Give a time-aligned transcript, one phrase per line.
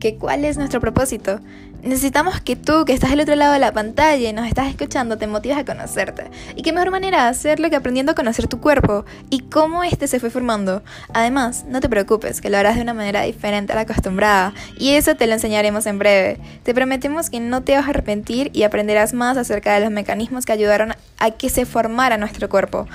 [0.00, 1.40] que cuál es nuestro propósito.
[1.82, 5.16] Necesitamos que tú, que estás al otro lado de la pantalla y nos estás escuchando,
[5.16, 6.24] te motives a conocerte.
[6.56, 10.08] ¿Y qué mejor manera de hacerlo que aprendiendo a conocer tu cuerpo y cómo este
[10.08, 10.82] se fue formando?
[11.14, 14.90] Además, no te preocupes, que lo harás de una manera diferente a la acostumbrada, y
[14.94, 16.38] eso te lo enseñaremos en breve.
[16.64, 20.46] Te prometemos que no te vas a arrepentir y aprenderás más acerca de los mecanismos
[20.46, 22.88] que ayudaron a que se formara nuestro cuerpo.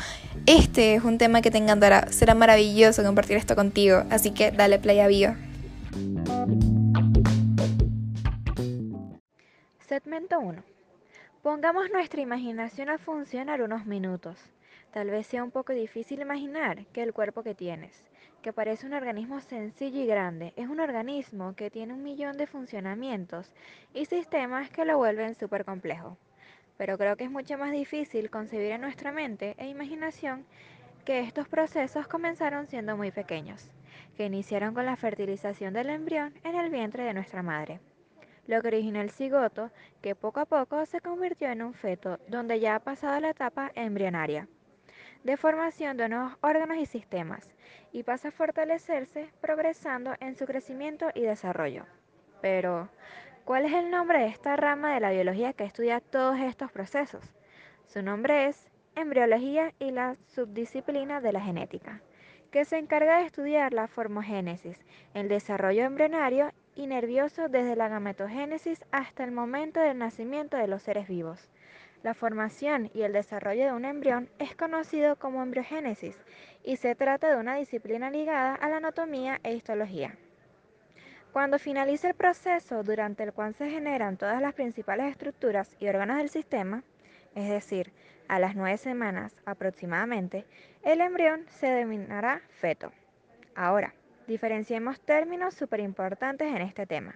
[0.45, 4.77] Este es un tema que te encantará, será maravilloso compartir esto contigo, así que dale
[4.77, 5.07] play a.
[9.93, 10.63] Segmento 1.
[11.43, 14.39] Pongamos nuestra imaginación a funcionar unos minutos.
[14.89, 18.03] Tal vez sea un poco difícil imaginar que el cuerpo que tienes,
[18.41, 22.47] que parece un organismo sencillo y grande, es un organismo que tiene un millón de
[22.47, 23.53] funcionamientos
[23.93, 26.17] y sistemas que lo vuelven súper complejo.
[26.75, 30.43] Pero creo que es mucho más difícil concebir en nuestra mente e imaginación
[31.05, 33.69] que estos procesos comenzaron siendo muy pequeños,
[34.17, 37.79] que iniciaron con la fertilización del embrión en el vientre de nuestra madre
[38.47, 42.59] lo que originó el cigoto, que poco a poco se convirtió en un feto, donde
[42.59, 44.47] ya ha pasado la etapa embrionaria,
[45.23, 47.49] de formación de nuevos órganos y sistemas,
[47.91, 51.85] y pasa a fortalecerse progresando en su crecimiento y desarrollo.
[52.41, 52.89] Pero,
[53.45, 57.33] ¿cuál es el nombre de esta rama de la biología que estudia todos estos procesos?
[57.87, 62.01] Su nombre es embriología y la subdisciplina de la genética,
[62.51, 64.79] que se encarga de estudiar la formogénesis,
[65.13, 70.83] el desarrollo embrionario y nervioso desde la gametogénesis hasta el momento del nacimiento de los
[70.83, 71.49] seres vivos.
[72.03, 76.17] La formación y el desarrollo de un embrión es conocido como embriogénesis
[76.63, 80.17] y se trata de una disciplina ligada a la anatomía e histología.
[81.31, 86.17] Cuando finaliza el proceso durante el cual se generan todas las principales estructuras y órganos
[86.17, 86.83] del sistema,
[87.35, 87.91] es decir,
[88.27, 90.45] a las nueve semanas aproximadamente,
[90.83, 92.91] el embrión se denominará feto.
[93.55, 93.93] Ahora,
[94.27, 97.15] Diferenciemos términos súper importantes en este tema.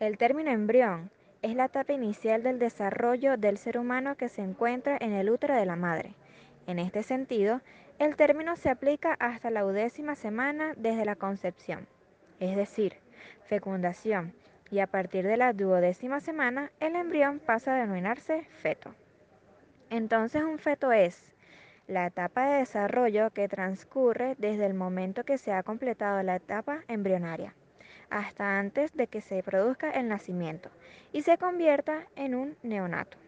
[0.00, 1.10] El término embrión
[1.42, 5.54] es la etapa inicial del desarrollo del ser humano que se encuentra en el útero
[5.54, 6.14] de la madre.
[6.66, 7.60] En este sentido,
[8.00, 11.86] el término se aplica hasta la undécima semana desde la concepción,
[12.40, 12.96] es decir,
[13.44, 14.34] fecundación,
[14.70, 18.94] y a partir de la duodécima semana el embrión pasa a denominarse feto.
[19.88, 21.34] Entonces un feto es
[21.90, 26.84] la etapa de desarrollo que transcurre desde el momento que se ha completado la etapa
[26.86, 27.54] embrionaria
[28.10, 30.70] hasta antes de que se produzca el nacimiento
[31.12, 33.18] y se convierta en un neonato.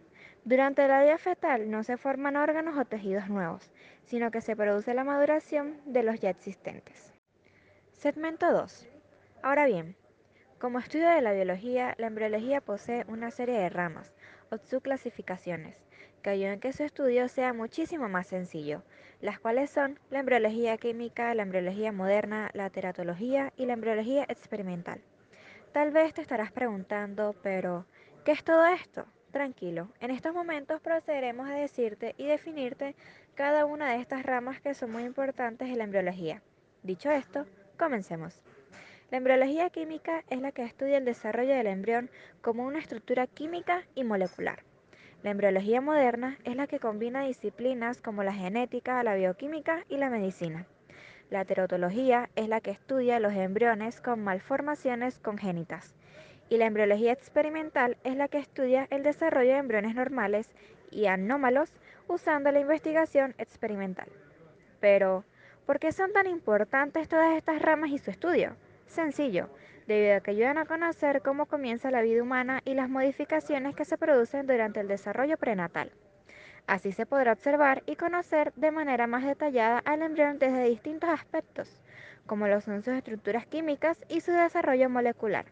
[0.44, 3.72] Durante la vida fetal no se forman órganos o tejidos nuevos,
[4.04, 7.12] sino que se produce la maduración de los ya existentes.
[7.92, 8.88] Segmento 2.
[9.42, 9.96] Ahora bien,
[10.58, 14.12] como estudio de la biología, la embriología posee una serie de ramas
[14.50, 15.82] o subclasificaciones
[16.22, 18.82] que ayuden a que su estudio sea muchísimo más sencillo,
[19.20, 25.02] las cuales son la embriología química, la embriología moderna, la teratología y la embriología experimental.
[25.72, 27.86] Tal vez te estarás preguntando, pero,
[28.24, 29.06] ¿qué es todo esto?
[29.30, 32.94] Tranquilo, en estos momentos procederemos a decirte y definirte
[33.34, 36.42] cada una de estas ramas que son muy importantes en la embriología.
[36.82, 37.46] Dicho esto,
[37.78, 38.42] comencemos.
[39.10, 42.10] La embriología química es la que estudia el desarrollo del embrión
[42.40, 44.64] como una estructura química y molecular.
[45.22, 50.10] La embriología moderna es la que combina disciplinas como la genética, la bioquímica y la
[50.10, 50.66] medicina.
[51.30, 55.94] La teratología es la que estudia los embriones con malformaciones congénitas.
[56.48, 60.50] Y la embriología experimental es la que estudia el desarrollo de embriones normales
[60.90, 61.72] y anómalos
[62.08, 64.08] usando la investigación experimental.
[64.80, 65.24] Pero,
[65.66, 68.56] ¿por qué son tan importantes todas estas ramas y su estudio?
[68.92, 69.48] Sencillo,
[69.86, 73.86] debido a que ayudan a conocer cómo comienza la vida humana y las modificaciones que
[73.86, 75.90] se producen durante el desarrollo prenatal.
[76.66, 81.80] Así se podrá observar y conocer de manera más detallada al embrión desde distintos aspectos,
[82.26, 85.46] como lo son sus estructuras químicas y su desarrollo molecular.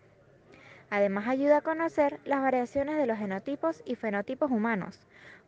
[0.90, 5.00] Además ayuda a conocer las variaciones de los genotipos y fenotipos humanos.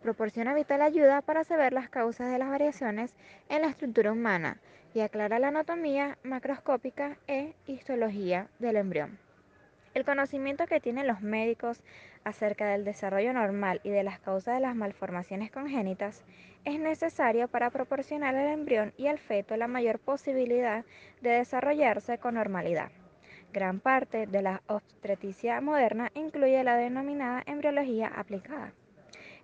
[0.02, 3.14] Proporciona vital ayuda para saber las causas de las variaciones
[3.48, 4.58] en la estructura humana
[4.94, 9.16] y aclara la anatomía macroscópica e histología del embrión.
[9.94, 11.82] El conocimiento que tienen los médicos
[12.24, 16.24] acerca del desarrollo normal y de las causas de las malformaciones congénitas
[16.64, 20.84] es necesario para proporcionar al embrión y al feto la mayor posibilidad
[21.20, 22.90] de desarrollarse con normalidad.
[23.52, 28.72] Gran parte de la obstetricia moderna incluye la denominada embriología aplicada.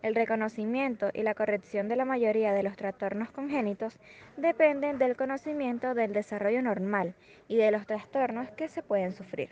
[0.03, 3.95] El reconocimiento y la corrección de la mayoría de los trastornos congénitos
[4.37, 7.15] dependen del conocimiento del desarrollo normal
[7.49, 9.51] y de los trastornos que se pueden sufrir.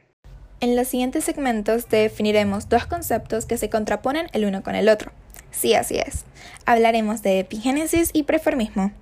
[0.61, 5.11] En los siguientes segmentos definiremos dos conceptos que se contraponen el uno con el otro.
[5.51, 6.25] Sí, así es.
[6.65, 8.93] Hablaremos de epigénesis y preformismo.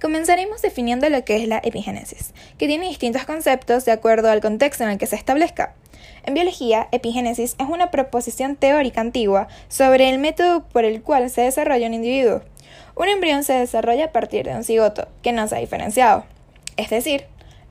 [0.00, 4.84] Comenzaremos definiendo lo que es la epigénesis, que tiene distintos conceptos de acuerdo al contexto
[4.84, 5.74] en el que se establezca.
[6.24, 11.42] En biología, epigénesis es una proposición teórica antigua sobre el método por el cual se
[11.42, 12.42] desarrolla un individuo.
[12.96, 16.24] Un embrión se desarrolla a partir de un cigoto, que no se ha diferenciado.
[16.76, 17.26] Es decir,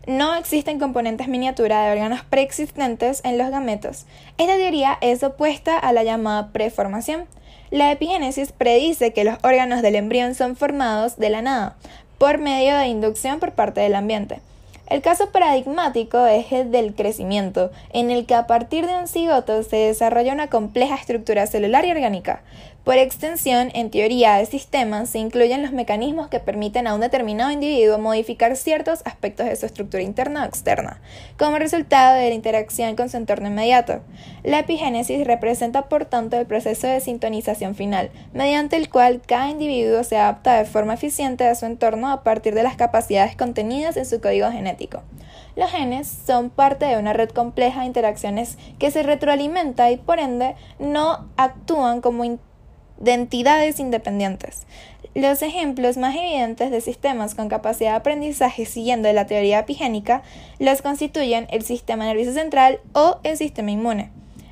[0.06, 4.06] no existen componentes miniatura de órganos preexistentes en los gametos.
[4.38, 7.26] Esta teoría es opuesta a la llamada preformación.
[7.72, 11.78] La epigénesis predice que los órganos del embrión son formados de la nada,
[12.18, 14.42] por medio de inducción por parte del ambiente.
[14.94, 19.64] El caso paradigmático es el del crecimiento, en el que a partir de un cigoto
[19.64, 22.44] se desarrolla una compleja estructura celular y orgánica.
[22.84, 27.50] Por extensión, en teoría de sistemas se incluyen los mecanismos que permiten a un determinado
[27.50, 31.00] individuo modificar ciertos aspectos de su estructura interna o externa,
[31.40, 34.02] como resultado de la interacción con su entorno inmediato.
[34.44, 40.04] La epigénesis representa por tanto el proceso de sintonización final, mediante el cual cada individuo
[40.04, 44.06] se adapta de forma eficiente a su entorno a partir de las capacidades contenidas en
[44.06, 45.04] su código genético.
[45.56, 50.20] Los genes son parte de una red compleja de interacciones que se retroalimenta y por
[50.20, 52.26] ende no actúan como
[52.98, 54.66] de entidades independientes.
[55.16, 60.24] Los ejemplos más evidentes de sistemas con capacidad de aprendizaje siguiendo la teoría epigénica
[60.58, 64.10] los constituyen el sistema nervioso central o el sistema inmune.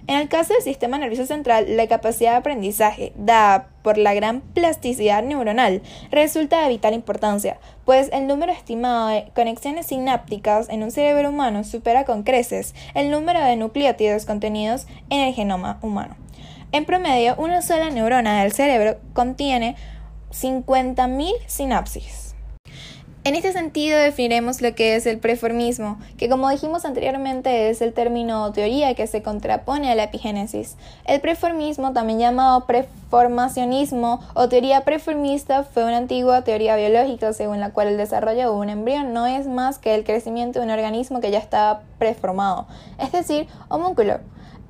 [0.07, 4.41] En el caso del sistema nervioso central, la capacidad de aprendizaje, dada por la gran
[4.41, 10.91] plasticidad neuronal, resulta de vital importancia, pues el número estimado de conexiones sinápticas en un
[10.91, 16.20] cerebro humano supera con creces el número de nucleótidos contenidos en el genoma humano.
[16.73, 19.75] En promedio, una sola neurona del cerebro contiene
[20.31, 22.33] 50.000 sinapsis.
[23.25, 27.91] En este sentido definiremos lo que es el preformismo, que como dijimos anteriormente es el
[27.91, 30.77] término o teoría que se contrapone a la epigénesis.
[31.03, 37.71] El preformismo, también llamado preformacionismo o teoría preformista, fue una antigua teoría biológica según la
[37.71, 41.19] cual el desarrollo de un embrión no es más que el crecimiento de un organismo
[41.19, 42.65] que ya estaba preformado,
[42.97, 44.21] es decir, homúnculo.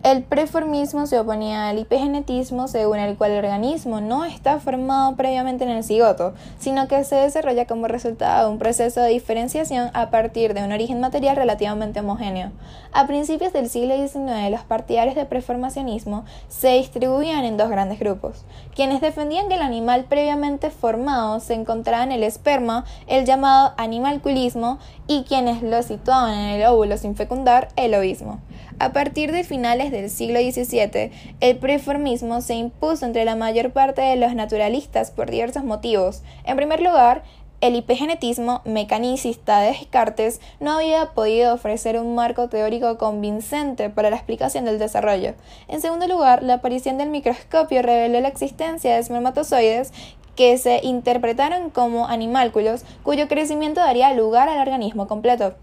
[0.03, 5.63] El preformismo se oponía al hipegenetismo, según el cual el organismo no está formado previamente
[5.63, 10.09] en el cigoto, sino que se desarrolla como resultado de un proceso de diferenciación a
[10.09, 12.49] partir de un origen material relativamente homogéneo.
[12.91, 18.43] A principios del siglo XIX, los partidarios del preformacionismo se distribuían en dos grandes grupos.
[18.73, 24.79] Quienes defendían que el animal previamente formado se encontraba en el esperma, el llamado animalculismo,
[25.05, 28.39] y quienes lo situaban en el óvulo sin fecundar, el ovismo.
[28.81, 34.01] A partir de finales del siglo XVII, el preformismo se impuso entre la mayor parte
[34.01, 36.23] de los naturalistas por diversos motivos.
[36.45, 37.21] En primer lugar,
[37.61, 44.15] el hipegenetismo mecanicista de Descartes no había podido ofrecer un marco teórico convincente para la
[44.15, 45.35] explicación del desarrollo.
[45.67, 49.93] En segundo lugar, la aparición del microscopio reveló la existencia de espermatozoides
[50.35, 55.53] que se interpretaron como animálculos cuyo crecimiento daría lugar al organismo completo.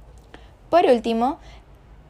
[0.71, 1.39] Por último,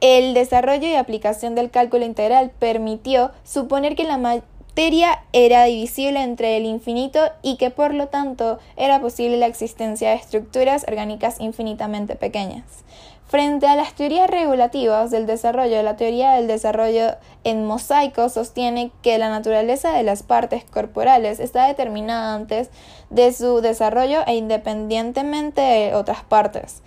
[0.00, 6.56] el desarrollo y aplicación del cálculo integral permitió suponer que la materia era divisible entre
[6.56, 12.14] el infinito y que por lo tanto era posible la existencia de estructuras orgánicas infinitamente
[12.14, 12.64] pequeñas.
[13.26, 19.18] Frente a las teorías regulativas del desarrollo, la teoría del desarrollo en mosaico sostiene que
[19.18, 22.70] la naturaleza de las partes corporales está determinada antes
[23.10, 26.82] de su desarrollo e independientemente de otras partes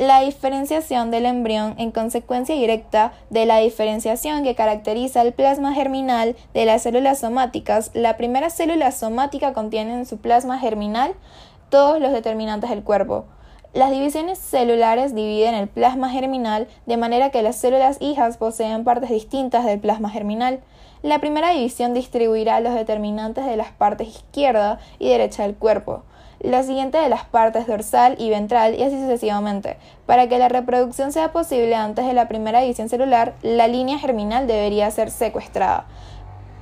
[0.00, 6.36] la diferenciación del embrión en consecuencia directa de la diferenciación que caracteriza el plasma germinal
[6.54, 7.90] de las células somáticas.
[7.92, 11.12] La primera célula somática contiene en su plasma germinal
[11.68, 13.26] todos los determinantes del cuerpo.
[13.74, 19.10] Las divisiones celulares dividen el plasma germinal de manera que las células hijas poseen partes
[19.10, 20.60] distintas del plasma germinal.
[21.02, 26.04] La primera división distribuirá los determinantes de las partes izquierda y derecha del cuerpo
[26.40, 29.76] la siguiente de las partes dorsal y ventral y así sucesivamente.
[30.06, 34.46] Para que la reproducción sea posible antes de la primera división celular, la línea germinal
[34.46, 35.86] debería ser secuestrada.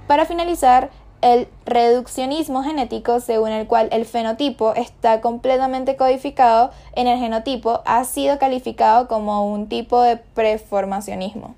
[0.06, 7.18] Para finalizar, el reduccionismo genético, según el cual el fenotipo está completamente codificado en el
[7.18, 11.54] genotipo, ha sido calificado como un tipo de preformacionismo.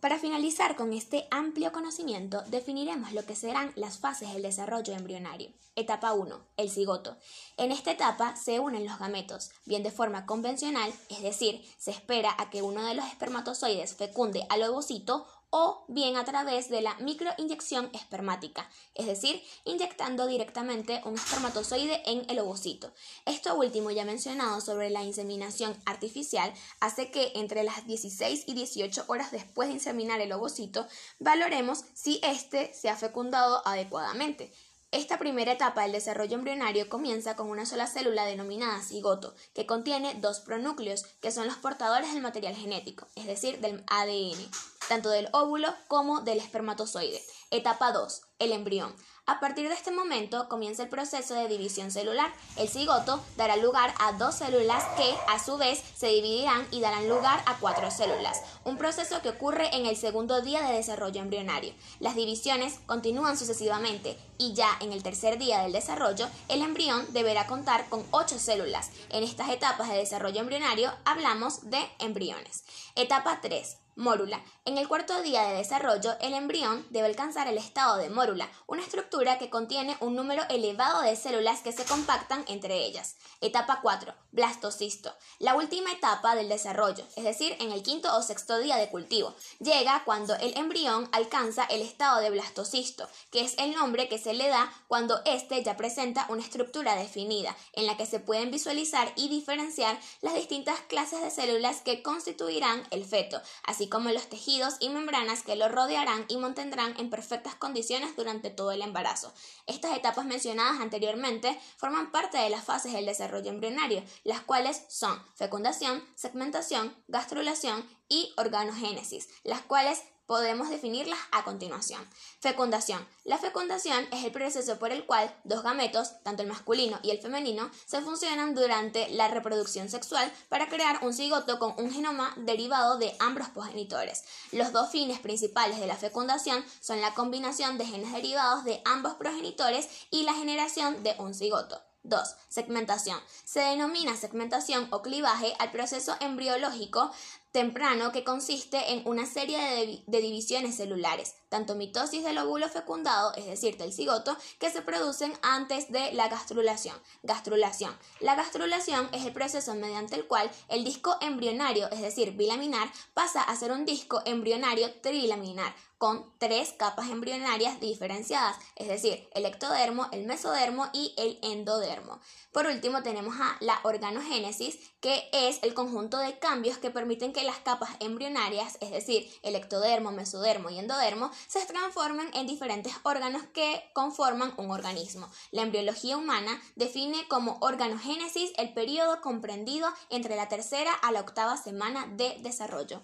[0.00, 5.50] Para finalizar con este amplio conocimiento, definiremos lo que serán las fases del desarrollo embrionario.
[5.74, 6.40] Etapa 1.
[6.56, 7.16] El cigoto.
[7.56, 12.32] En esta etapa se unen los gametos, bien de forma convencional, es decir, se espera
[12.38, 16.94] a que uno de los espermatozoides fecunde al ovocito o bien a través de la
[16.96, 22.92] microinyección espermática, es decir, inyectando directamente un espermatozoide en el ovocito.
[23.24, 29.04] Esto último ya mencionado sobre la inseminación artificial hace que entre las 16 y 18
[29.08, 30.86] horas después de inseminar el ovocito
[31.18, 34.52] valoremos si éste se ha fecundado adecuadamente.
[34.90, 40.14] Esta primera etapa del desarrollo embrionario comienza con una sola célula denominada cigoto, que contiene
[40.14, 44.50] dos pronúcleos, que son los portadores del material genético, es decir, del ADN,
[44.88, 47.22] tanto del óvulo como del espermatozoide.
[47.50, 48.22] Etapa 2.
[48.40, 48.94] El embrión.
[49.28, 52.32] A partir de este momento comienza el proceso de división celular.
[52.56, 57.08] El cigoto dará lugar a dos células que a su vez se dividirán y darán
[57.10, 61.74] lugar a cuatro células, un proceso que ocurre en el segundo día de desarrollo embrionario.
[62.00, 67.46] Las divisiones continúan sucesivamente y ya en el tercer día del desarrollo el embrión deberá
[67.46, 68.90] contar con ocho células.
[69.10, 72.64] En estas etapas de desarrollo embrionario hablamos de embriones.
[72.94, 74.40] Etapa 3 Mórula.
[74.64, 78.82] En el cuarto día de desarrollo, el embrión debe alcanzar el estado de mórula, una
[78.82, 83.16] estructura que contiene un número elevado de células que se compactan entre ellas.
[83.40, 84.14] Etapa 4.
[84.30, 85.12] Blastocisto.
[85.40, 89.34] La última etapa del desarrollo, es decir, en el quinto o sexto día de cultivo,
[89.58, 94.32] llega cuando el embrión alcanza el estado de blastocisto, que es el nombre que se
[94.32, 99.12] le da cuando éste ya presenta una estructura definida, en la que se pueden visualizar
[99.16, 104.76] y diferenciar las distintas clases de células que constituirán el feto, así como los tejidos
[104.80, 109.32] y membranas que lo rodearán y mantendrán en perfectas condiciones durante todo el embarazo.
[109.66, 115.20] Estas etapas mencionadas anteriormente forman parte de las fases del desarrollo embrionario, las cuales son
[115.34, 122.06] fecundación, segmentación, gastrulación y organogénesis, las cuales podemos definirlas a continuación.
[122.38, 123.04] Fecundación.
[123.24, 127.18] La fecundación es el proceso por el cual dos gametos, tanto el masculino y el
[127.18, 132.98] femenino, se funcionan durante la reproducción sexual para crear un cigoto con un genoma derivado
[132.98, 134.24] de ambos progenitores.
[134.52, 139.14] Los dos fines principales de la fecundación son la combinación de genes derivados de ambos
[139.14, 141.82] progenitores y la generación de un cigoto.
[142.04, 142.20] 2.
[142.48, 143.18] Segmentación.
[143.44, 147.10] Se denomina segmentación o clivaje al proceso embriológico
[147.52, 149.58] temprano que consiste en una serie
[150.06, 155.32] de, divisiones celulares, tanto mitosis del óvulo fecundado, es decir, del cigoto, que se producen
[155.42, 156.96] antes de la gastrulación.
[157.22, 157.96] Gastrulación.
[158.20, 163.42] La gastrulación es el proceso mediante el cual el disco embrionario, es decir, bilaminar, pasa
[163.42, 170.06] a ser un disco embrionario trilaminar, con tres capas embrionarias diferenciadas, es decir, el ectodermo,
[170.12, 172.20] el mesodermo y el endodermo.
[172.52, 177.37] Por último, tenemos a la organogénesis, que es el conjunto de cambios que permiten que
[177.44, 183.42] las capas embrionarias, es decir, el ectodermo, mesodermo y endodermo, se transformen en diferentes órganos
[183.52, 185.30] que conforman un organismo.
[185.50, 191.56] La embriología humana define como organogénesis el periodo comprendido entre la tercera a la octava
[191.56, 193.02] semana de desarrollo.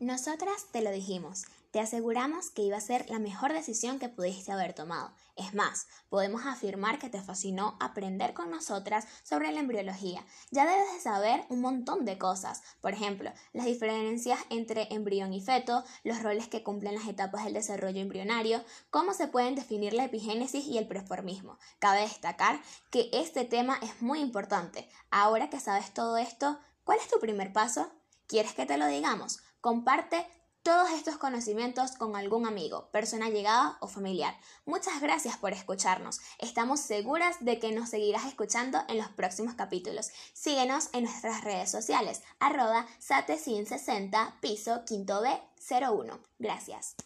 [0.00, 1.46] Nosotras te lo dijimos,
[1.78, 5.12] te aseguramos que iba a ser la mejor decisión que pudiste haber tomado.
[5.36, 10.26] Es más, podemos afirmar que te fascinó aprender con nosotras sobre la embriología.
[10.50, 12.64] Ya debes de saber un montón de cosas.
[12.80, 17.54] Por ejemplo, las diferencias entre embrión y feto, los roles que cumplen las etapas del
[17.54, 21.60] desarrollo embrionario, cómo se pueden definir la epigénesis y el preformismo.
[21.78, 24.88] Cabe destacar que este tema es muy importante.
[25.12, 27.88] Ahora que sabes todo esto, ¿cuál es tu primer paso?
[28.26, 29.38] ¿Quieres que te lo digamos?
[29.60, 30.26] Comparte
[30.62, 34.38] todos estos conocimientos con algún amigo, persona llegada o familiar.
[34.64, 36.20] Muchas gracias por escucharnos.
[36.38, 40.10] Estamos seguras de que nos seguirás escuchando en los próximos capítulos.
[40.32, 46.18] Síguenos en nuestras redes sociales, arroba sate60 piso quinto B01.
[46.38, 46.96] Gracias.